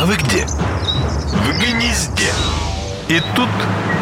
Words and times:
А 0.00 0.06
вы 0.06 0.14
где? 0.14 0.46
В 0.46 1.60
гнезде. 1.60 2.30
И 3.08 3.20
тут 3.34 3.48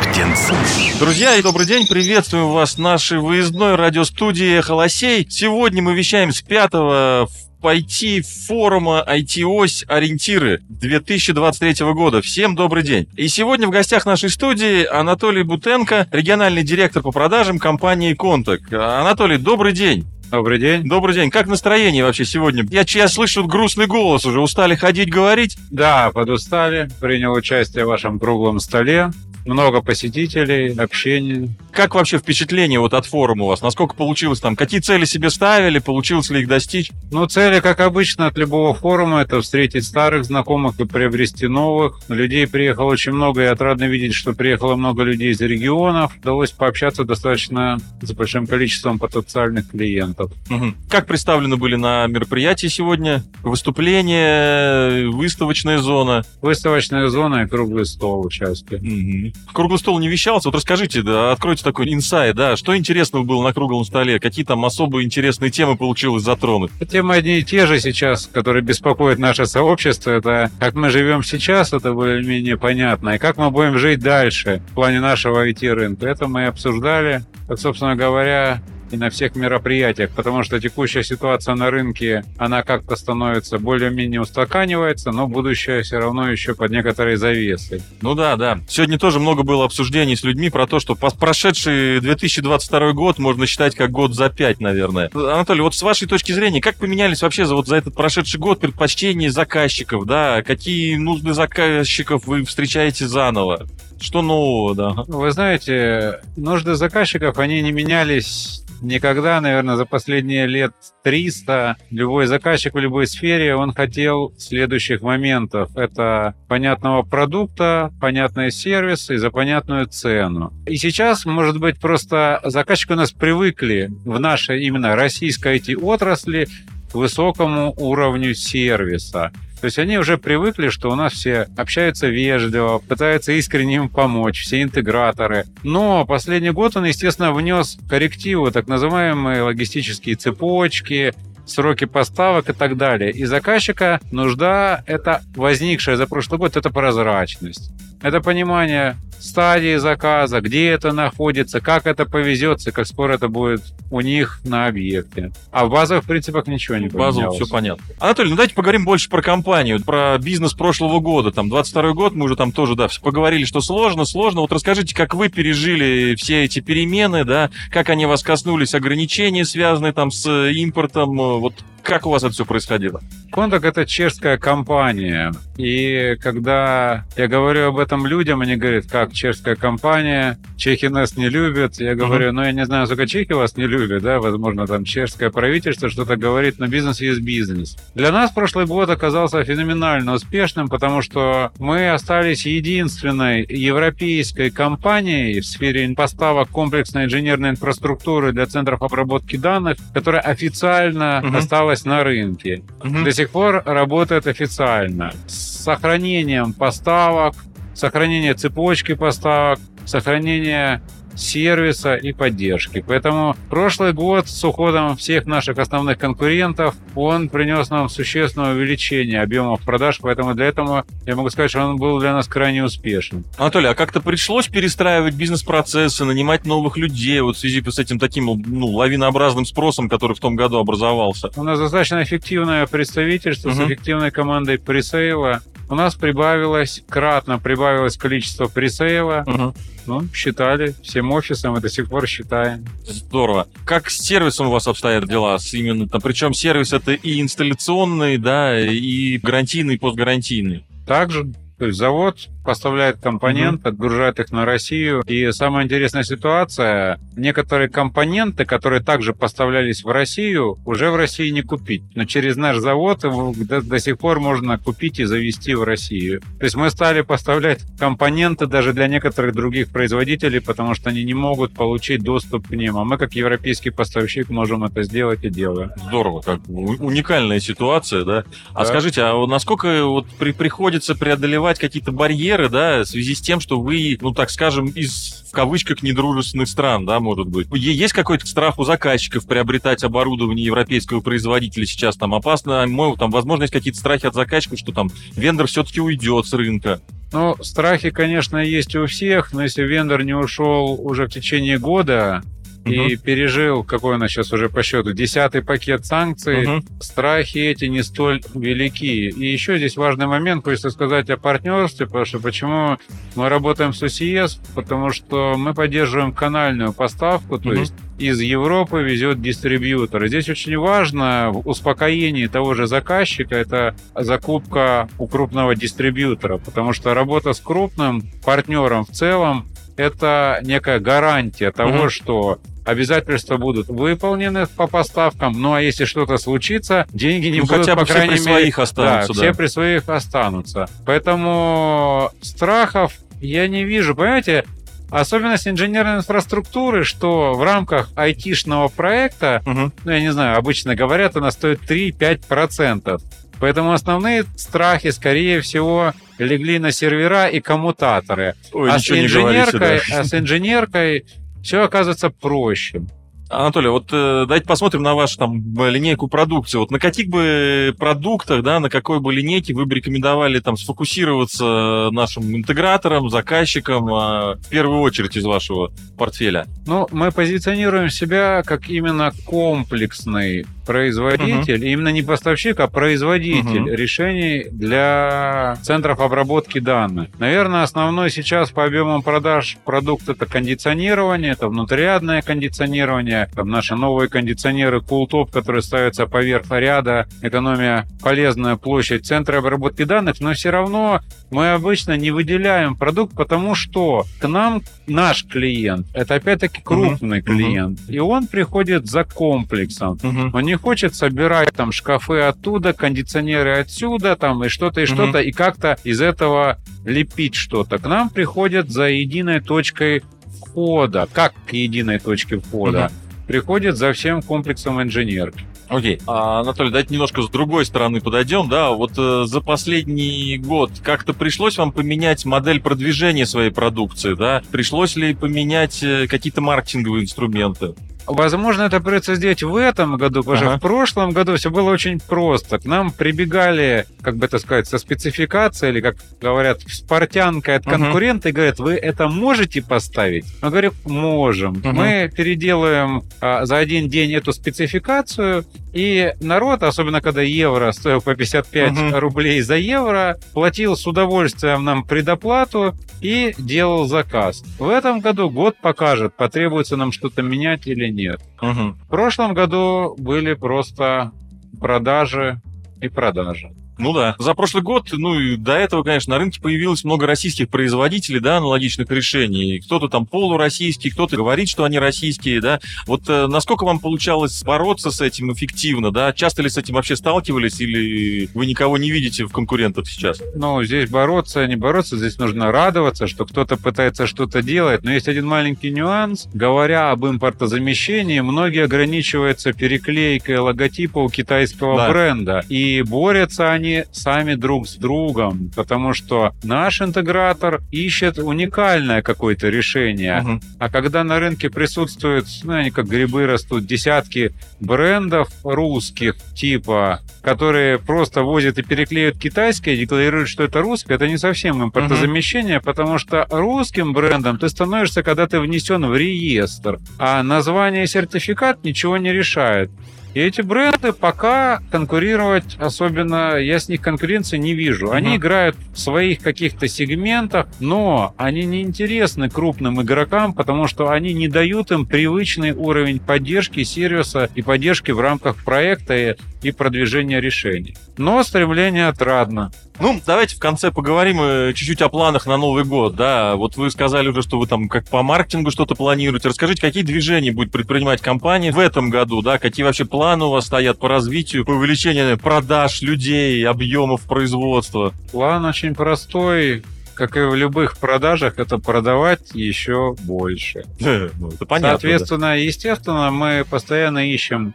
птенцы. 0.03 0.53
Друзья, 1.00 1.41
добрый 1.41 1.67
день, 1.67 1.87
приветствуем 1.87 2.51
вас 2.51 2.74
в 2.74 2.80
нашей 2.80 3.19
выездной 3.19 3.76
радиостудии 3.76 4.61
«Холосей». 4.61 5.27
Сегодня 5.30 5.82
мы 5.82 5.95
вещаем 5.95 6.32
с 6.32 6.43
пятого 6.43 7.30
пойти 7.62 8.21
форума 8.21 9.03
IT-ось 9.09 9.87
«Ориентиры» 9.88 10.60
2023 10.69 11.87
года. 11.95 12.21
Всем 12.21 12.56
добрый 12.56 12.83
день. 12.83 13.08
И 13.17 13.28
сегодня 13.28 13.67
в 13.67 13.71
гостях 13.71 14.04
нашей 14.04 14.28
студии 14.28 14.85
Анатолий 14.85 15.44
Бутенко, 15.44 16.09
региональный 16.12 16.62
директор 16.62 17.02
по 17.02 17.10
продажам 17.10 17.59
компании 17.59 18.12
«Контак». 18.12 18.70
Анатолий, 18.70 19.38
добрый 19.38 19.73
день. 19.73 20.06
Добрый 20.30 20.59
день. 20.59 20.83
Добрый 20.83 21.15
день. 21.15 21.30
Как 21.30 21.47
настроение 21.47 22.05
вообще 22.05 22.24
сегодня? 22.24 22.66
Я, 22.70 22.84
я 22.87 23.09
слышу 23.09 23.45
грустный 23.45 23.87
голос 23.87 24.27
уже. 24.27 24.41
Устали 24.41 24.74
ходить, 24.74 25.09
говорить? 25.09 25.56
Да, 25.70 26.10
подустали. 26.12 26.88
Принял 27.00 27.33
участие 27.33 27.84
в 27.84 27.88
вашем 27.88 28.19
круглом 28.19 28.59
столе 28.59 29.12
много 29.46 29.82
посетителей, 29.82 30.74
общения. 30.74 31.48
Как 31.73 31.95
вообще 31.95 32.18
впечатление 32.18 32.80
вот 32.80 32.95
от 32.95 33.06
форума 33.06 33.45
у 33.45 33.48
вас? 33.48 33.62
Насколько 33.62 33.95
получилось 33.95 34.41
там? 34.41 34.56
Какие 34.56 34.80
цели 34.80 35.05
себе 35.05 35.30
ставили? 35.30 35.78
Получилось 35.78 36.30
ли 36.30 36.41
их 36.41 36.48
достичь? 36.48 36.91
Ну, 37.10 37.27
цели, 37.27 37.60
как 37.60 37.80
обычно, 37.80 38.27
от 38.27 38.38
любого 38.38 38.74
форума, 38.74 39.20
это 39.20 39.41
встретить 39.41 39.84
старых 39.84 40.24
знакомых 40.24 40.80
и 40.80 40.84
приобрести 40.86 41.46
новых. 41.46 42.00
Людей 42.09 42.46
приехало 42.46 42.86
очень 42.86 43.12
много, 43.12 43.42
и 43.42 43.46
отрадно 43.46 43.84
видеть, 43.84 44.14
что 44.14 44.32
приехало 44.32 44.77
много 44.77 45.02
людей 45.02 45.30
из 45.30 45.41
регионов. 45.41 46.12
Удалось 46.19 46.50
пообщаться 46.50 47.05
достаточно 47.05 47.78
с 48.00 48.12
большим 48.12 48.47
количеством 48.47 48.98
потенциальных 48.98 49.70
клиентов. 49.70 50.33
Угу. 50.50 50.74
Как 50.88 51.06
представлены 51.06 51.56
были 51.56 51.77
на 51.77 52.06
мероприятии 52.06 52.69
сегодня? 52.69 53.22
Выступления, 53.42 55.08
выставочная 55.08 55.78
зона? 55.78 56.24
Выставочная 56.41 57.08
зона 57.08 57.42
и 57.42 57.48
круглый 57.48 57.86
стол 57.86 58.24
участки. 58.27 58.74
Угу. 58.74 59.36
Круглый 59.53 59.79
стол 59.79 59.98
не 59.98 60.09
вещался. 60.09 60.48
Вот 60.48 60.55
расскажите, 60.55 61.03
да, 61.03 61.33
откройте 61.33 61.65
такой 61.65 61.92
инсайт, 61.92 62.37
да, 62.37 62.56
что 62.56 62.77
интересного 62.77 63.23
было 63.23 63.42
на 63.42 63.55
круглом 63.55 63.84
столе? 63.84 64.20
Какие 64.20 64.45
там 64.45 64.65
особо 64.65 65.03
интересные 65.03 65.51
темы 65.51 65.77
получилось 65.77 66.23
затронуть? 66.23 66.70
Темы 66.91 67.15
одни 67.15 67.39
и 67.39 67.42
те 67.42 67.67
же 67.67 67.81
сейчас, 67.81 68.27
которые 68.27 68.62
беспокоят 68.62 69.19
наше 69.19 69.47
сообщество. 69.47 70.11
Это 70.11 70.51
как 70.59 70.75
мы 70.75 70.91
живем 70.91 71.23
сейчас, 71.23 71.73
это 71.73 71.92
более-менее 71.95 72.59
понятно, 72.59 73.11
и 73.11 73.19
как 73.19 73.39
мы 73.39 73.51
будем 73.51 73.79
жить 73.79 74.01
дальше 74.01 74.62
в 74.73 74.75
плане 74.75 75.01
нашего 75.01 75.48
IT-рынка. 75.48 76.07
Это 76.07 76.29
мы 76.29 76.47
обсуждали. 76.47 77.23
Так, 77.48 77.59
собственно 77.59 77.97
говоря, 77.97 78.61
и 78.91 78.97
на 78.97 79.11
всех 79.11 79.34
мероприятиях, 79.37 80.11
потому 80.11 80.42
что 80.42 80.61
текущая 80.61 81.03
ситуация 81.03 81.55
на 81.55 81.70
рынке, 81.70 82.25
она 82.39 82.62
как-то 82.62 82.97
становится 82.97 83.59
более-менее 83.59 84.20
устаканивается, 84.20 85.11
но 85.11 85.27
будущее 85.27 85.83
все 85.83 85.98
равно 85.98 86.31
еще 86.31 86.55
под 86.55 86.70
некоторой 86.70 87.17
завесой. 87.17 87.83
Ну 88.01 88.14
да, 88.14 88.37
да. 88.37 88.61
Сегодня 88.69 88.98
тоже 88.98 89.20
много 89.20 89.42
было 89.42 89.64
обсуждений 89.64 90.17
с 90.17 90.23
людьми 90.23 90.51
про 90.51 90.67
то, 90.67 90.81
что 90.81 90.95
прошедший 90.95 92.01
2022 92.01 92.92
год 92.92 93.19
можно 93.19 93.47
считать 93.47 93.75
как 93.75 93.91
год 93.91 94.14
за 94.14 94.29
пять, 94.29 94.61
наверное. 94.61 95.11
Анатолий, 95.14 95.61
вот 95.61 95.75
с 95.75 95.83
вашей 95.83 96.07
точки 96.09 96.33
зрения, 96.33 96.61
как 96.61 96.77
поменялись 96.77 97.23
вообще 97.23 97.47
за, 97.47 97.55
вот 97.55 97.67
за 97.67 97.77
этот 97.77 97.95
прошедший 97.95 98.41
год 98.41 98.61
предпочтения 98.61 99.31
заказчиков, 99.31 100.07
да? 100.07 100.42
Какие 100.42 100.97
нужды 100.97 101.33
заказчиков 101.33 102.27
вы 102.27 102.45
встречаете 102.45 103.07
заново? 103.07 103.67
Что 104.00 104.22
нового, 104.22 104.75
да? 104.75 105.02
Вы 105.06 105.30
знаете, 105.30 106.20
нужды 106.36 106.75
заказчиков, 106.75 107.39
они 107.39 107.62
не 107.62 107.72
менялись 107.72 108.62
никогда, 108.80 109.41
наверное, 109.41 109.77
за 109.77 109.84
последние 109.84 110.47
лет 110.47 110.72
300 111.02 111.77
любой 111.91 112.27
заказчик 112.27 112.74
в 112.74 112.78
любой 112.78 113.06
сфере, 113.06 113.55
он 113.55 113.72
хотел 113.72 114.33
следующих 114.39 115.02
моментов. 115.02 115.77
Это 115.77 116.34
понятного 116.48 117.02
продукта, 117.02 117.92
понятный 118.00 118.50
сервис 118.50 119.11
и 119.11 119.17
за 119.17 119.30
понятную 119.30 119.86
цену. 119.86 120.52
И 120.67 120.77
сейчас, 120.77 121.24
может 121.24 121.58
быть, 121.58 121.78
просто 121.78 122.40
заказчики 122.45 122.92
у 122.92 122.96
нас 122.96 123.13
привыкли 123.13 123.90
в 124.05 124.18
нашей 124.18 124.64
именно 124.64 124.96
российской 124.96 125.58
IT-отрасли 125.58 126.48
к 126.90 126.95
высокому 126.95 127.74
уровню 127.77 128.34
сервиса. 128.34 129.33
То 129.66 129.69
есть 129.69 129.81
они 129.81 129.99
уже 129.99 130.16
привыкли, 130.16 130.69
что 130.69 130.93
у 130.93 130.94
нас 130.94 131.12
все 131.12 131.49
общаются 131.56 132.06
вежливо, 132.06 132.78
пытаются 132.78 133.32
искренне 133.32 133.75
им 133.75 133.88
помочь, 133.88 134.43
все 134.43 134.62
интеграторы. 134.62 135.44
Но 135.65 136.04
последний 136.06 136.50
год 136.50 136.77
он, 136.77 136.84
естественно, 136.84 137.32
внес 137.32 137.77
коррективы, 137.91 138.53
так 138.53 138.69
называемые 138.69 139.43
логистические 139.43 140.15
цепочки, 140.15 141.15
сроки 141.47 141.84
поставок 141.84 142.51
и 142.51 142.53
так 142.53 142.77
далее. 142.77 143.11
И 143.11 143.25
заказчика 143.25 144.01
нужда, 144.11 144.83
это 144.87 145.23
возникшая 145.34 145.97
за 145.97 146.07
прошлый 146.07 146.39
год, 146.39 146.57
это 146.57 146.71
прозрачность. 146.71 147.71
Это 148.03 148.21
понимание 148.21 148.97
стадии 149.19 149.77
заказа, 149.77 150.41
где 150.41 150.69
это 150.69 150.93
находится, 150.93 151.61
как 151.61 151.87
это 151.87 152.05
повезется, 152.05 152.73
как 152.73 152.87
скоро 152.87 153.15
это 153.15 153.29
будет 153.29 153.62
у 153.91 154.01
них 154.01 154.41
на 154.45 154.67
объекте. 154.67 155.33
А 155.51 155.67
в 155.67 155.71
базовых 155.71 156.05
принципах 156.05 156.47
ничего 156.47 156.77
не 156.77 156.89
поменялось. 156.89 157.17
Базово 157.17 157.34
все 157.34 157.47
понятно. 157.47 157.84
Анатолий, 157.99 158.31
ну 158.31 158.37
давайте 158.37 158.55
поговорим 158.55 158.84
больше 158.84 159.09
про 159.09 159.23
компанию, 159.23 159.83
про 159.83 160.19
бизнес 160.19 160.53
прошлого 160.55 161.01
года. 161.01 161.31
Там 161.33 161.49
22 161.49 161.93
год, 161.93 162.15
мы 162.15 162.27
уже 162.27 162.37
там 162.37 162.53
тоже, 162.53 162.75
да, 162.75 162.89
поговорили, 163.03 163.45
что 163.45 163.61
сложно, 163.61 164.05
сложно. 164.05 164.43
Вот 164.43 164.53
расскажите, 164.53 164.95
как 164.95 165.15
вы 165.15 165.28
пережили 165.28 166.15
все 166.17 166.45
эти 166.45 166.61
перемены, 166.61 167.25
да, 167.25 167.51
как 167.71 167.91
они 167.91 168.07
вас 168.07 168.23
коснулись, 168.23 168.75
ограничения, 168.75 169.45
связанные 169.45 169.93
там 169.93 170.11
с 170.11 170.28
импортом, 170.51 171.36
вот 171.41 171.55
как 171.87 172.05
у 172.05 172.11
вас 172.11 172.25
это 172.25 172.33
все 172.33 172.45
происходило? 172.45 173.01
Контак— 173.31 173.65
это 173.65 173.87
чешская 173.87 174.39
компания. 174.39 175.33
И 175.57 176.17
когда 176.21 177.05
я 177.17 177.29
говорю 177.29 177.69
об 177.69 177.79
этом 177.79 178.07
людям, 178.07 178.41
они 178.41 178.57
говорят, 178.57 178.87
как 178.87 179.13
чешская 179.13 179.55
компания, 179.55 180.37
чехи 180.57 180.87
нас 180.87 181.17
не 181.17 181.29
любят. 181.29 181.79
Я 181.79 181.95
говорю, 181.95 182.33
ну 182.33 182.43
я 182.43 182.51
не 182.51 182.65
знаю, 182.65 182.87
сколько 182.87 183.07
чехи 183.07 183.33
вас 183.33 183.57
не 183.57 183.67
любят, 183.67 184.03
да, 184.03 184.19
возможно, 184.19 184.67
там 184.67 184.85
чешское 184.85 185.31
правительство 185.31 185.89
что-то 185.89 186.17
говорит, 186.17 186.59
но 186.59 186.67
бизнес 186.67 187.01
есть 187.01 187.21
бизнес. 187.21 187.77
Для 187.95 188.11
нас 188.11 188.33
прошлый 188.33 188.67
год 188.67 188.91
оказался 188.91 189.45
феноменально 189.45 190.15
успешным, 190.15 190.69
потому 190.69 191.03
что 191.03 191.53
мы 191.61 191.91
остались 191.91 192.47
единственной 192.47 193.47
европейской 193.49 194.51
компанией 194.51 195.41
в 195.41 195.47
сфере 195.47 195.89
поставок 195.95 196.49
комплексной 196.49 197.05
инженерной 197.05 197.51
инфраструктуры 197.51 198.33
для 198.33 198.47
центров 198.47 198.83
обработки 198.83 199.37
данных, 199.37 199.79
которая 199.95 200.23
официально 200.23 201.23
угу. 201.29 201.39
осталась 201.39 201.85
на 201.85 202.05
рынке. 202.05 202.63
Угу. 202.83 203.05
До 203.05 203.13
сих 203.13 203.31
пор 203.31 203.63
работает 203.65 204.27
официально. 204.27 205.13
С 205.27 205.65
сохранением 205.65 206.53
поставок, 206.53 207.35
сохранение 207.75 208.35
цепочки 208.35 208.95
поставок, 208.95 209.59
сохранение 209.85 210.83
сервиса 211.16 211.94
и 211.94 212.12
поддержки. 212.12 212.84
Поэтому 212.87 213.37
прошлый 213.50 213.93
год 213.93 214.28
с 214.28 214.44
уходом 214.44 214.97
всех 214.97 215.27
наших 215.27 215.59
основных 215.59 215.99
конкурентов, 215.99 216.75
он 216.94 217.28
принес 217.28 217.71
нам 217.71 217.88
существенное 217.88 218.54
увеличение 218.54 219.22
объемов 219.22 219.62
продаж, 219.62 219.99
поэтому 220.00 220.34
для 220.34 220.47
этого 220.47 220.84
я 221.06 221.16
могу 221.16 221.31
сказать, 221.31 221.50
что 221.50 221.65
он 221.65 221.77
был 221.77 221.99
для 221.99 222.12
нас 222.12 222.28
крайне 222.28 222.65
успешным. 222.65 223.25
Анатолий, 223.38 223.69
а 223.69 223.75
как-то 223.75 224.00
пришлось 224.00 224.49
перестраивать 224.49 225.15
бизнес-процессы, 225.15 226.04
нанимать 226.04 226.44
новых 226.44 226.77
людей 226.77 227.21
вот 227.21 227.37
в 227.37 227.38
связи 227.38 227.62
с 227.66 227.78
этим 227.78 227.98
таким 227.98 228.27
ну, 228.27 228.66
лавинообразным 228.66 229.47
спросом, 229.47 229.88
который 229.88 230.15
в 230.15 230.21
том 230.21 230.37
году 230.37 230.59
образовался? 230.59 231.31
У 231.37 231.43
нас 231.43 231.59
достаточно 231.59 232.03
эффективное 232.03 232.66
представительство 232.66 233.50
угу. 233.50 233.56
с 233.56 233.60
эффективной 233.60 234.10
командой 234.10 234.59
пресейла. 234.59 235.41
У 235.69 235.75
нас 235.75 235.94
прибавилось, 235.94 236.83
кратно 236.88 237.38
прибавилось 237.38 237.97
количество 237.97 238.47
пресейла. 238.47 239.25
Угу. 239.27 239.54
Ну, 239.87 240.09
считали 240.13 240.75
всем 240.83 241.13
офисом 241.13 241.57
и 241.57 241.61
до 241.61 241.69
сих 241.69 241.89
пор 241.89 242.07
считаем. 242.07 242.65
Здорово. 242.85 243.49
Как 243.65 243.91
с 243.91 243.99
сервисом 243.99 244.49
у 244.49 244.51
вас 244.51 244.67
обстоят 244.67 245.07
дела? 245.09 245.39
Именно 245.53 245.89
там, 245.89 246.01
причем 246.01 246.35
сервис 246.35 246.73
это 246.73 246.93
и 246.93 247.21
инсталляционный, 247.21 248.19
да, 248.19 248.59
и 248.61 249.19
гарантийный, 249.19 249.75
и 249.75 249.79
постгарантийный. 249.79 250.65
Также 250.87 251.27
то 251.59 251.67
есть 251.67 251.79
завод 251.79 252.29
поставляет 252.45 252.99
компоненты, 252.99 253.71
отгружает 253.71 254.21
их 254.21 254.31
на 254.31 254.45
Россию. 254.45 255.03
И 255.07 255.33
самая 255.33 255.65
интересная 255.65 256.05
ситуация, 256.05 257.00
некоторые 257.17 257.69
компоненты, 257.69 258.44
которые 258.44 258.82
также 258.82 259.12
поставлялись 259.12 259.82
в 259.82 259.88
Россию, 259.88 260.56
уже 260.64 260.91
в 260.91 260.97
России 260.97 261.29
не 261.31 261.43
купить. 261.43 261.82
Но 261.97 262.05
через 262.05 262.37
наш 262.37 262.58
завод 262.58 263.00
до, 263.00 263.62
до 263.62 263.79
сих 263.81 263.99
пор 263.99 264.20
можно 264.20 264.58
купить 264.58 265.00
и 265.00 265.05
завести 265.05 265.55
в 265.55 265.64
Россию. 265.64 266.20
То 266.38 266.44
есть 266.44 266.55
мы 266.55 266.70
стали 266.70 267.00
поставлять 267.00 267.62
компоненты 267.79 268.47
даже 268.47 268.73
для 268.73 268.87
некоторых 268.87 269.35
других 269.35 269.73
производителей, 269.73 270.41
потому 270.41 270.75
что 270.75 270.91
они 270.91 271.03
не 271.03 271.14
могут 271.14 271.53
получить 271.53 272.03
доступ 272.03 272.49
к 272.49 272.50
ним. 272.50 272.76
А 272.76 272.85
мы, 272.85 272.97
как 272.97 273.14
европейский 273.14 273.70
поставщик, 273.70 274.29
можем 274.29 274.62
это 274.62 274.85
сделать 274.85 275.25
и 275.25 275.31
делаем. 275.31 275.73
Здорово, 275.88 276.20
как 276.20 276.41
уникальная 276.49 277.41
ситуация, 277.41 278.05
да? 278.05 278.25
А 278.53 278.61
да. 278.61 278.64
скажите, 278.67 279.03
а 279.03 279.26
насколько 279.26 279.85
вот 279.85 280.06
при, 280.19 280.31
приходится 280.31 280.94
преодолевать 280.94 281.45
преодолевать 281.46 281.58
какие-то 281.58 281.93
барьеры, 281.93 282.48
да, 282.48 282.82
в 282.82 282.87
связи 282.87 283.14
с 283.14 283.20
тем, 283.20 283.40
что 283.40 283.60
вы, 283.60 283.98
ну, 284.00 284.12
так 284.12 284.31
скажем, 284.31 284.66
из, 284.66 285.25
в 285.28 285.32
кавычках, 285.32 285.82
недружественных 285.82 286.48
стран, 286.48 286.84
да, 286.84 286.98
может 287.00 287.28
быть. 287.28 287.46
Есть 287.52 287.93
какой-то 287.93 288.26
страх 288.26 288.58
у 288.58 288.64
заказчиков 288.64 289.26
приобретать 289.26 289.84
оборудование 289.84 290.44
европейского 290.44 291.00
производителя 291.00 291.66
сейчас? 291.66 291.96
Там 291.96 292.14
опасно, 292.14 292.66
может, 292.66 292.98
там, 292.98 293.10
возможно, 293.10 293.44
есть 293.44 293.52
какие-то 293.52 293.78
страхи 293.78 294.06
от 294.06 294.14
заказчиков, 294.14 294.58
что 294.58 294.72
там 294.72 294.90
вендор 295.14 295.46
все-таки 295.46 295.81
уйдет 295.81 296.26
с 296.26 296.32
рынка. 296.32 296.81
Ну, 297.12 297.37
страхи, 297.40 297.90
конечно, 297.90 298.38
есть 298.38 298.75
у 298.75 298.87
всех, 298.87 299.32
но 299.32 299.43
если 299.43 299.62
вендор 299.62 300.02
не 300.02 300.14
ушел 300.14 300.78
уже 300.82 301.06
в 301.06 301.10
течение 301.10 301.58
года, 301.58 302.22
и 302.66 302.96
пережил, 302.96 303.64
какой 303.64 303.94
у 303.94 303.98
нас 303.98 304.10
сейчас 304.10 304.32
уже 304.32 304.48
по 304.48 304.62
счету, 304.62 304.92
десятый 304.92 305.42
пакет 305.42 305.86
санкций, 305.86 306.46
угу. 306.46 306.64
страхи 306.80 307.38
эти 307.38 307.66
не 307.66 307.82
столь 307.82 308.22
велики. 308.34 309.08
И 309.08 309.32
еще 309.32 309.58
здесь 309.58 309.76
важный 309.76 310.06
момент, 310.06 310.44
хочется 310.44 310.70
сказать 310.70 311.08
о 311.10 311.16
партнерстве, 311.16 311.86
потому 311.86 312.04
что 312.04 312.18
почему 312.18 312.78
мы 313.14 313.28
работаем 313.28 313.72
с 313.72 313.82
ОСИЕС, 313.82 314.40
потому 314.54 314.90
что 314.90 315.36
мы 315.36 315.54
поддерживаем 315.54 316.12
канальную 316.12 316.72
поставку, 316.72 317.38
то 317.38 317.48
угу. 317.48 317.58
есть 317.58 317.74
из 317.98 318.20
Европы 318.20 318.82
везет 318.82 319.22
дистрибьютор. 319.22 320.04
И 320.04 320.08
здесь 320.08 320.28
очень 320.28 320.58
важно 320.58 321.30
в 321.32 321.48
успокоении 321.48 322.26
того 322.26 322.54
же 322.54 322.66
заказчика 322.66 323.34
это 323.34 323.74
закупка 323.94 324.88
у 324.98 325.06
крупного 325.06 325.54
дистрибьютора, 325.54 326.38
потому 326.38 326.72
что 326.72 326.94
работа 326.94 327.32
с 327.32 327.40
крупным 327.40 328.02
партнером 328.24 328.84
в 328.84 328.90
целом 328.90 329.46
это 329.76 330.40
некая 330.42 330.80
гарантия 330.80 331.50
того, 331.50 331.82
угу. 331.82 331.90
что 331.90 332.38
обязательства 332.66 333.36
будут 333.36 333.68
выполнены 333.68 334.46
по 334.46 334.66
поставкам, 334.66 335.40
ну 335.40 335.54
а 335.54 335.62
если 335.62 335.84
что-то 335.84 336.18
случится, 336.18 336.86
деньги 336.90 337.28
не 337.28 337.40
ну, 337.40 337.46
будут, 337.46 337.60
хотя 337.60 337.74
бы 337.74 337.82
по 337.82 337.86
крайней 337.86 338.16
все 338.16 338.24
при 338.24 338.30
мере, 338.30 338.40
своих 338.40 338.58
останутся. 338.58 339.08
Да, 339.08 339.14
да, 339.14 339.22
все 339.22 339.34
при 339.34 339.46
своих 339.46 339.88
останутся. 339.88 340.68
Поэтому 340.84 342.10
страхов 342.20 342.92
я 343.20 343.48
не 343.48 343.64
вижу. 343.64 343.94
Понимаете, 343.94 344.44
Особенность 344.88 345.48
инженерной 345.48 345.96
инфраструктуры, 345.96 346.84
что 346.84 347.32
в 347.34 347.42
рамках 347.42 347.90
айтишного 347.96 348.69
проекта, 348.69 349.42
угу. 349.44 349.72
ну, 349.84 349.90
я 349.90 350.00
не 350.00 350.12
знаю, 350.12 350.38
обычно 350.38 350.76
говорят, 350.76 351.16
она 351.16 351.32
стоит 351.32 351.60
3-5%. 351.69 353.00
Поэтому 353.38 353.72
основные 353.72 354.24
страхи, 354.36 354.90
скорее 354.90 355.40
всего, 355.40 355.92
легли 356.19 356.58
на 356.58 356.72
сервера 356.72 357.26
и 357.26 357.40
коммутаторы. 357.40 358.34
Ой, 358.52 358.70
а, 358.70 358.78
с 358.78 358.90
инженеркой, 358.90 359.58
говорите, 359.58 359.86
да. 359.92 360.00
а 360.00 360.04
с 360.04 360.14
инженеркой 360.14 361.04
все 361.46 361.62
оказывается 361.62 362.10
проще. 362.10 362.82
Анатолий, 363.28 363.69
вот 363.69 363.88
э, 363.93 364.25
давайте 364.26 364.46
посмотрим 364.46 364.82
на 364.82 364.94
вашу 364.94 365.19
там 365.19 365.34
линейку 365.69 366.06
продукции. 366.06 366.58
Вот 366.58 366.70
на 366.70 366.78
каких 366.78 367.08
бы 367.08 367.75
продуктах, 367.78 368.43
да, 368.43 368.61
на 368.61 368.70
какой 368.70 369.00
бы 369.00 369.12
линейке 369.12 369.52
вы 369.52 369.67
бы 369.67 369.75
рекомендовали 369.75 370.38
там 370.38 370.56
сфокусироваться 370.56 371.90
нашим 371.90 372.37
интеграторам, 372.37 373.11
заказчикам, 373.11 373.88
э, 373.88 374.37
в 374.37 374.49
первую 374.49 374.81
очередь 374.81 375.17
из 375.17 375.25
вашего 375.25 375.73
портфеля? 375.99 376.46
Ну, 376.67 376.87
мы 376.93 377.11
позиционируем 377.11 377.90
себя 377.90 378.43
как 378.44 378.69
именно 378.69 379.12
комплексный 379.25 380.46
производитель, 380.67 381.64
uh-huh. 381.64 381.72
именно 381.72 381.88
не 381.88 382.02
поставщик, 382.02 382.61
а 382.61 382.67
производитель 382.67 383.70
uh-huh. 383.70 383.76
решений 383.76 384.46
для 384.50 385.56
центров 385.62 386.00
обработки 386.00 386.58
данных. 386.58 387.08
Наверное, 387.19 387.62
основной 387.62 388.11
сейчас 388.11 388.50
по 388.50 388.64
объемам 388.64 389.02
продаж 389.02 389.56
продукт 389.64 390.08
это 390.08 390.26
кондиционирование, 390.26 391.32
это 391.32 391.49
внутрирядное 391.49 392.20
кондиционирование, 392.20 393.15
там 393.34 393.48
наши 393.48 393.74
новые 393.74 394.08
кондиционеры 394.08 394.78
Cooltop, 394.78 395.32
которые 395.32 395.62
ставятся 395.62 396.06
поверх 396.06 396.46
ряда, 396.50 397.06
экономия 397.22 397.86
полезная 398.02 398.56
площадь 398.56 399.06
центра 399.06 399.38
обработки 399.38 399.84
данных, 399.84 400.20
но 400.20 400.32
все 400.34 400.50
равно 400.50 401.00
мы 401.30 401.52
обычно 401.52 401.96
не 401.96 402.10
выделяем 402.10 402.76
продукт, 402.76 403.14
потому 403.14 403.54
что 403.54 404.04
к 404.20 404.28
нам 404.28 404.62
наш 404.86 405.24
клиент, 405.24 405.86
это 405.94 406.14
опять-таки 406.14 406.60
крупный 406.62 407.18
uh-huh. 407.18 407.22
клиент, 407.22 407.80
uh-huh. 407.80 407.94
и 407.94 407.98
он 407.98 408.26
приходит 408.26 408.86
за 408.86 409.04
комплексом. 409.04 409.98
Uh-huh. 410.02 410.30
Он 410.32 410.42
не 410.42 410.56
хочет 410.56 410.94
собирать 410.94 411.52
там 411.54 411.72
шкафы 411.72 412.20
оттуда, 412.20 412.72
кондиционеры 412.72 413.58
отсюда, 413.58 414.16
там 414.16 414.44
и 414.44 414.48
что-то, 414.48 414.80
и 414.80 414.84
угу. 414.84 414.94
что-то, 414.94 415.20
и 415.20 415.32
как-то 415.32 415.78
из 415.84 416.00
этого 416.00 416.58
лепить 416.84 417.34
что-то. 417.34 417.78
К 417.78 417.86
нам 417.86 418.10
приходят 418.10 418.70
за 418.70 418.84
единой 418.88 419.40
точкой 419.40 420.02
входа. 420.40 421.08
Как 421.12 421.34
к 421.46 421.52
единой 421.52 421.98
точке 421.98 422.38
входа? 422.38 422.86
Угу. 422.86 423.06
Приходят 423.26 423.76
за 423.76 423.93
всем 423.93 424.23
комплексом 424.23 424.81
инженерки. 424.81 425.40
Окей. 425.69 426.00
А, 426.06 426.40
Анатолий, 426.40 426.70
давайте 426.70 426.94
немножко 426.94 427.23
с 427.23 427.28
другой 427.28 427.64
стороны 427.64 428.00
подойдем. 428.00 428.49
Да, 428.49 428.70
вот 428.70 428.93
э, 428.96 429.25
за 429.26 429.40
последний 429.40 430.38
год 430.38 430.70
как-то 430.82 431.12
пришлось 431.12 431.58
вам 431.58 431.73
поменять 431.73 432.25
модель 432.25 432.61
продвижения 432.61 433.26
своей 433.26 433.50
продукции, 433.50 434.14
да? 434.14 434.43
Пришлось 434.52 434.94
ли 434.94 435.14
поменять 435.14 435.82
э, 435.82 436.06
какие-то 436.06 436.40
маркетинговые 436.40 437.05
инструменты? 437.05 437.75
Возможно, 438.06 438.62
это 438.62 438.81
придется 438.81 439.14
сделать 439.14 439.43
в 439.43 439.56
этом 439.56 439.97
году, 439.97 440.23
потому 440.23 440.37
ага. 440.37 440.50
что 440.50 440.58
в 440.58 440.61
прошлом 440.61 441.11
году 441.11 441.37
все 441.37 441.50
было 441.50 441.70
очень 441.70 442.00
просто. 442.00 442.58
К 442.58 442.64
нам 442.64 442.91
прибегали, 442.91 443.87
как 444.03 444.17
бы 444.17 444.26
это 444.26 444.38
сказать, 444.38 444.67
со 444.67 444.79
спецификацией, 444.79 445.73
или, 445.73 445.81
как 445.81 445.97
говорят, 446.20 446.62
с 446.62 446.81
портянкой 446.81 447.56
от 447.56 447.64
конкурента, 447.64 448.29
ага. 448.29 448.31
и 448.31 448.32
говорят, 448.32 448.58
вы 448.58 448.75
это 448.75 449.08
можете 449.08 449.62
поставить? 449.62 450.25
Мы 450.43 450.50
говорим, 450.50 450.73
можем. 450.85 451.61
Ага. 451.64 451.73
Мы 451.73 452.12
переделаем 452.14 453.03
а, 453.20 453.44
за 453.44 453.56
один 453.56 453.88
день 453.88 454.12
эту 454.12 454.32
спецификацию, 454.32 455.44
и 455.73 456.14
народ, 456.20 456.62
особенно 456.62 457.00
когда 457.00 457.23
евро 457.23 457.70
стоил 457.73 458.00
по 458.00 458.14
55 458.14 458.73
ага. 458.73 459.00
рублей 459.00 459.41
за 459.41 459.56
евро, 459.56 460.19
платил 460.32 460.76
с 460.76 460.87
удовольствием 460.87 461.64
нам 461.64 461.85
предоплату 461.85 462.75
и 463.00 463.35
делал 463.37 463.87
заказ. 463.87 464.43
В 464.58 464.69
этом 464.69 465.00
году 465.00 465.29
год 465.29 465.56
покажет, 465.61 466.14
потребуется 466.17 466.76
нам 466.76 466.93
что-то 466.93 467.23
менять 467.23 467.67
или 467.67 467.88
нет. 467.88 467.95
Угу. 468.40 468.75
В 468.84 468.88
прошлом 468.88 469.34
году 469.34 469.94
были 469.98 470.34
просто 470.34 471.12
продажи 471.58 472.40
и 472.81 472.88
продажи. 472.88 473.50
Ну 473.78 473.93
да. 473.93 474.17
За 474.19 474.34
прошлый 474.34 474.62
год, 474.62 474.88
ну 474.93 475.19
и 475.19 475.37
до 475.37 475.52
этого, 475.52 475.82
конечно, 475.82 476.14
на 476.14 476.19
рынке 476.19 476.40
появилось 476.40 476.84
много 476.84 477.06
российских 477.06 477.49
производителей, 477.49 478.20
да, 478.20 478.38
аналогичных 478.38 478.90
решений. 478.90 479.61
Кто-то 479.61 479.88
там 479.88 480.06
полуроссийский, 480.06 480.90
кто-то 480.90 481.17
говорит, 481.17 481.49
что 481.49 481.64
они 481.64 481.78
российские, 481.78 482.40
да. 482.40 482.61
Вот 482.87 483.02
э, 483.08 483.26
насколько 483.26 483.64
вам 483.64 483.78
получалось 483.78 484.43
бороться 484.43 484.90
с 484.90 485.00
этим 485.00 485.32
эффективно, 485.32 485.90
да? 485.90 486.12
Часто 486.12 486.43
ли 486.43 486.49
с 486.49 486.56
этим 486.56 486.75
вообще 486.75 486.96
сталкивались 486.96 487.61
или 487.61 488.28
вы 488.34 488.46
никого 488.46 488.78
не 488.78 488.90
видите 488.90 489.25
в 489.25 489.32
конкурентах 489.32 489.87
сейчас? 489.87 490.20
Ну, 490.34 490.62
здесь 490.64 490.88
бороться, 490.88 491.46
не 491.46 491.56
бороться, 491.56 491.96
здесь 491.96 492.19
нужно 492.19 492.50
радоваться, 492.52 493.06
что 493.06 493.26
кто-то 493.26 493.56
пытается 493.56 494.06
что-то 494.06 494.43
делать. 494.43 494.82
Но 494.84 494.93
есть 494.93 495.08
один 495.08 495.26
маленький 495.26 495.70
нюанс. 495.70 496.29
Говоря 496.32 496.90
об 496.90 497.05
импортозамещении, 497.06 498.20
многие 498.20 498.64
ограничиваются 498.64 499.52
переклейкой 499.52 500.38
логотипа 500.38 500.99
у 500.99 501.08
китайского 501.08 501.76
да. 501.76 501.90
бренда. 501.90 502.44
И 502.49 502.82
борются 502.82 503.52
они 503.52 503.65
они 503.66 503.84
сами 503.92 504.34
друг 504.34 504.68
с 504.68 504.76
другом, 504.76 505.50
потому 505.54 505.92
что 505.92 506.32
наш 506.43 506.81
интегратор 506.81 507.60
ищет 507.70 508.19
уникальное 508.19 509.02
какое-то 509.02 509.48
решение. 509.48 510.20
Угу. 510.20 510.41
А 510.58 510.69
когда 510.69 511.05
на 511.05 511.19
рынке 511.19 511.50
присутствуют, 511.50 512.26
ну, 512.45 512.55
они 512.55 512.71
как 512.71 512.87
грибы 512.87 513.26
растут, 513.26 513.67
десятки 513.67 514.33
брендов 514.61 515.29
русских 515.43 516.17
типа, 516.35 517.00
которые 517.23 517.79
просто 517.79 518.23
возят 518.23 518.59
и 518.59 518.62
переклеивают 518.62 519.19
китайское 519.19 519.75
и 519.75 519.79
декларируют, 519.79 520.29
что 520.29 520.45
это 520.45 520.61
русское, 520.61 520.95
это 520.95 521.09
не 521.09 521.19
совсем 521.19 521.62
импортозамещение, 521.62 522.59
угу. 522.59 522.64
потому 522.64 522.99
что 522.99 523.26
русским 523.31 523.93
брендом 523.93 524.38
ты 524.38 524.49
становишься, 524.49 525.02
когда 525.02 525.26
ты 525.26 525.41
внесен 525.41 525.85
в 525.87 525.97
реестр, 525.97 526.79
а 526.99 527.23
название 527.23 527.85
и 527.85 527.87
сертификат 527.87 528.64
ничего 528.64 528.97
не 528.97 529.12
решает. 529.12 529.71
И 530.17 530.19
эти 530.19 530.41
бренды 530.41 530.95
пока 530.95 531.61
конкурировать 531.71 532.57
особенно, 532.59 533.37
я 533.37 533.59
с 533.59 533.69
них 533.69 533.83
конкуренции 533.83 534.39
не 534.39 534.55
вижу. 534.55 534.93
Они 534.93 535.09
угу. 535.09 535.17
играют 535.17 535.57
в 535.75 535.79
своих 535.79 536.21
каких-то 536.21 536.69
сегментах, 536.69 537.49
но 537.61 538.15
они 538.17 538.47
не 538.47 538.63
интересны 538.63 539.29
крупным 539.29 539.83
игрокам, 539.83 540.33
потому 540.33 540.69
что 540.69 540.89
они 540.89 541.13
не 541.13 541.29
дают 541.29 541.71
им 541.71 541.85
привычный 541.85 542.53
уровень 542.53 542.99
поддержки 542.99 543.63
сервиса 543.63 544.31
и 544.35 544.41
поддержки 544.41 544.91
в 544.91 545.01
рамках 545.01 545.37
проекта 545.45 546.17
и 546.43 546.51
продвижения 546.51 547.21
решений. 547.21 547.77
Но 547.99 548.23
стремление 548.23 548.89
отрадно. 548.89 549.53
Ну, 549.78 550.00
давайте 550.06 550.37
в 550.37 550.38
конце 550.38 550.71
поговорим 550.71 551.21
э, 551.21 551.52
чуть-чуть 551.54 551.83
о 551.83 551.88
планах 551.88 552.26
на 552.26 552.37
Новый 552.37 552.64
год, 552.64 552.97
да. 552.97 553.37
Вот 553.37 553.56
вы 553.56 553.71
сказали 553.71 554.09
уже, 554.09 554.23
что 554.23 554.38
вы 554.38 554.47
там 554.47 554.68
как 554.68 554.88
по 554.88 555.02
маркетингу 555.02 555.50
что-то 555.50 555.75
планируете. 555.75 556.28
Расскажите, 556.28 556.62
какие 556.62 556.83
движения 556.83 557.30
будет 557.30 557.52
предпринимать 557.52 558.00
компания 558.00 558.52
в 558.52 558.59
этом 558.59 558.90
году, 558.90 559.23
да? 559.23 559.38
Какие 559.38 559.64
вообще 559.64 559.85
планы 559.85 560.25
у 560.25 560.30
вас 560.30 560.47
стоят 560.47 560.78
по 560.78 560.88
развитию, 560.88 561.45
по 561.45 561.50
увеличению 561.50 562.18
продаж 562.18 562.80
людей, 562.80 563.47
объемов 563.47 564.02
производства? 564.02 564.95
План 565.12 565.45
очень 565.45 565.75
простой 565.75 566.62
как 566.95 567.16
и 567.18 567.21
в 567.21 567.35
любых 567.35 567.76
продажах, 567.76 568.38
это 568.38 568.59
продавать 568.59 569.35
еще 569.35 569.95
больше. 570.04 570.64
Ну, 571.18 571.28
это 571.28 571.45
понятно. 571.45 571.71
Соответственно, 571.73 572.28
да. 572.28 572.35
естественно, 572.35 573.11
мы 573.11 573.45
постоянно 573.49 574.11
ищем 574.11 574.54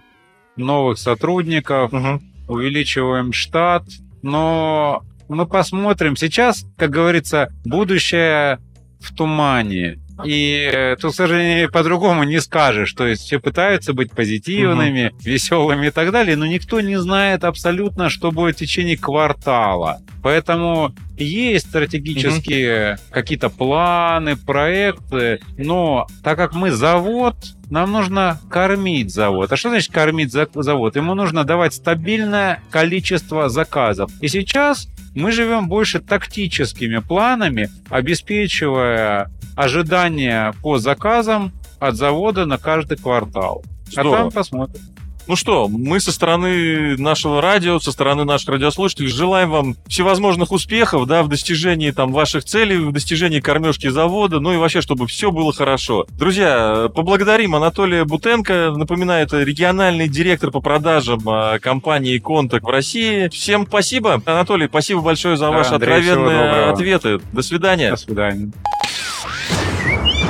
новых 0.55 0.97
сотрудников, 0.97 1.93
угу. 1.93 2.19
увеличиваем 2.47 3.31
штат, 3.31 3.83
но 4.21 5.03
мы 5.35 5.45
посмотрим. 5.45 6.15
Сейчас, 6.15 6.65
как 6.77 6.89
говорится, 6.89 7.49
будущее 7.65 8.59
в 8.99 9.13
тумане. 9.15 9.99
И 10.23 10.69
э, 10.71 10.95
тут, 10.97 11.13
к 11.13 11.15
сожалению, 11.15 11.71
по-другому 11.71 12.23
не 12.23 12.39
скажешь. 12.41 12.93
То 12.93 13.07
есть 13.07 13.23
все 13.23 13.39
пытаются 13.39 13.93
быть 13.93 14.11
позитивными, 14.11 15.07
угу. 15.07 15.15
веселыми 15.23 15.87
и 15.87 15.91
так 15.91 16.11
далее, 16.11 16.35
но 16.35 16.45
никто 16.45 16.81
не 16.81 16.99
знает 16.99 17.43
абсолютно, 17.43 18.09
что 18.09 18.31
будет 18.31 18.55
в 18.55 18.59
течение 18.59 18.97
квартала. 18.97 20.01
Поэтому 20.21 20.93
есть 21.17 21.67
стратегические 21.69 22.93
угу. 22.93 23.01
какие-то 23.11 23.49
планы, 23.49 24.35
проекты, 24.35 25.39
но 25.57 26.07
так 26.23 26.37
как 26.37 26.53
мы 26.53 26.71
завод, 26.71 27.35
нам 27.69 27.91
нужно 27.91 28.39
кормить 28.49 29.13
завод. 29.13 29.51
А 29.51 29.55
что 29.55 29.69
значит 29.69 29.91
кормить 29.91 30.31
завод? 30.31 30.95
Ему 30.95 31.15
нужно 31.15 31.43
давать 31.43 31.73
стабильное 31.73 32.61
количество 32.69 33.49
заказов. 33.49 34.11
И 34.19 34.27
сейчас 34.27 34.87
мы 35.15 35.31
живем 35.31 35.67
больше 35.67 35.99
тактическими 35.99 36.99
планами, 36.99 37.69
обеспечивая 37.89 39.29
ожидания 39.55 40.53
по 40.61 40.77
заказам 40.77 41.51
от 41.79 41.95
завода 41.95 42.45
на 42.45 42.57
каждый 42.57 42.97
квартал. 42.97 43.63
Здорово. 43.89 44.15
А 44.15 44.19
там 44.19 44.31
посмотрим. 44.31 44.81
Ну 45.31 45.37
что, 45.37 45.69
мы 45.69 46.01
со 46.01 46.11
стороны 46.11 46.97
нашего 46.97 47.41
радио, 47.41 47.79
со 47.79 47.93
стороны 47.93 48.25
наших 48.25 48.49
радиослушателей 48.49 49.07
желаем 49.07 49.49
вам 49.49 49.75
всевозможных 49.87 50.51
успехов, 50.51 51.07
да, 51.07 51.23
в 51.23 51.29
достижении 51.29 51.91
там 51.91 52.11
ваших 52.11 52.43
целей, 52.43 52.75
в 52.79 52.91
достижении 52.91 53.39
кормежки 53.39 53.87
завода, 53.87 54.41
ну 54.41 54.51
и 54.51 54.57
вообще, 54.57 54.81
чтобы 54.81 55.07
все 55.07 55.31
было 55.31 55.53
хорошо. 55.53 56.05
Друзья, 56.19 56.89
поблагодарим 56.93 57.55
Анатолия 57.55 58.03
Бутенко, 58.03 58.73
напоминаю, 58.75 59.23
это 59.23 59.41
региональный 59.41 60.09
директор 60.09 60.51
по 60.51 60.59
продажам 60.59 61.21
а, 61.29 61.59
компании 61.59 62.17
Контакт 62.17 62.65
в 62.65 62.69
России. 62.69 63.29
Всем 63.29 63.65
спасибо. 63.65 64.21
Анатолий, 64.25 64.67
спасибо 64.67 64.99
большое 64.99 65.37
за 65.37 65.45
да, 65.45 65.51
ваши 65.51 65.75
Андрей, 65.75 65.93
откровенные 65.93 66.71
ответы. 66.71 67.21
До 67.31 67.41
свидания. 67.41 67.91
До 67.91 67.95
свидания. 67.95 68.51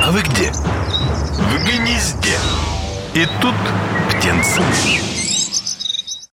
А 0.05 0.11
вы 0.11 0.21
где? 0.21 0.51
В 0.51 1.65
гнезде. 1.65 2.37
И 3.15 3.25
тут 3.41 3.55
птенцы. 4.21 5.10